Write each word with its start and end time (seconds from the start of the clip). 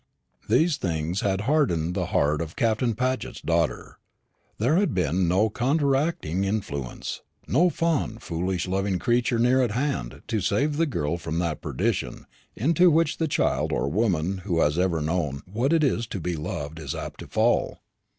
These 0.49 0.77
things 0.77 1.21
had 1.21 1.41
hardened 1.41 1.93
the 1.93 2.07
heart 2.07 2.41
of 2.41 2.55
Captain 2.55 2.95
Paget's 2.95 3.39
daughter. 3.39 3.99
There 4.57 4.77
had 4.77 4.95
been 4.95 5.27
no 5.27 5.51
counteracting 5.51 6.43
influence 6.43 7.21
no 7.47 7.69
fond, 7.69 8.23
foolish 8.23 8.67
loving 8.67 8.97
creature 8.97 9.37
near 9.37 9.61
at 9.61 9.69
hand 9.73 10.23
to 10.27 10.41
save 10.41 10.77
the 10.77 10.87
girl 10.87 11.17
from 11.19 11.37
that 11.37 11.61
perdition 11.61 12.25
into 12.55 12.89
which 12.89 13.17
the 13.17 13.27
child 13.27 13.71
or 13.71 13.87
woman 13.91 14.39
who 14.39 14.59
has 14.61 14.75
never 14.79 15.01
known 15.01 15.43
what 15.45 15.71
it 15.71 15.83
is 15.83 16.07
to 16.07 16.19
be 16.19 16.35
loved 16.35 16.79
is 16.79 16.95
apt 16.95 17.19
to 17.19 17.27
fall. 17.27 17.77